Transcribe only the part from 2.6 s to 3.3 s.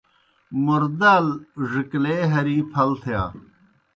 پھل تِھیا۔